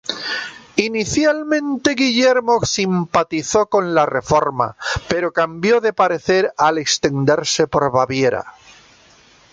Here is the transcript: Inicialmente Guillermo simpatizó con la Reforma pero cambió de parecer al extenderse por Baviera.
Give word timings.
Inicialmente 0.77 1.93
Guillermo 1.93 2.65
simpatizó 2.65 3.67
con 3.67 3.93
la 3.93 4.07
Reforma 4.07 4.75
pero 5.07 5.31
cambió 5.31 5.79
de 5.79 5.93
parecer 5.93 6.51
al 6.57 6.79
extenderse 6.79 7.67
por 7.67 7.91
Baviera. 7.91 8.43